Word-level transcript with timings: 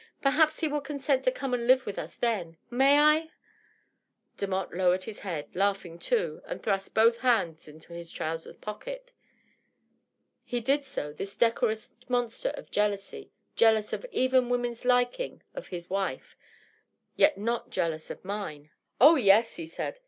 "Perhaps 0.23 0.61
he 0.61 0.67
will 0.67 0.81
consent 0.81 1.23
to 1.25 1.31
come 1.31 1.53
and 1.53 1.67
live 1.67 1.85
with 1.85 1.99
us 1.99 2.17
then! 2.17 2.57
May 2.71 2.97
I?" 2.97 3.29
Demotte 4.39 4.73
lowered 4.75 5.03
his 5.03 5.19
head, 5.19 5.55
laughing 5.55 5.99
too, 5.99 6.41
and 6.45 6.59
thrust 6.59 6.95
both 6.95 7.17
hands 7.17 7.67
into 7.67 7.93
his 7.93 8.11
trousers' 8.11 8.55
pockets. 8.55 9.11
{He 10.43 10.59
did 10.59 10.85
so 10.85 11.09
I— 11.09 11.11
this 11.13 11.37
decorous 11.37 11.93
monster 12.07 12.49
of 12.55 12.71
jealousy, 12.71 13.31
jealous 13.55 13.93
of 13.93 14.03
even 14.11 14.49
women's 14.49 14.85
liking 14.85 15.43
of 15.53 15.67
his 15.67 15.87
wife, 15.87 16.35
yet 17.15 17.37
not 17.37 17.69
jealous 17.69 18.09
of 18.09 18.25
mine 18.25 18.71
!)"Oh, 18.99 19.17
yes," 19.17 19.57
he 19.57 19.67
said. 19.67 19.99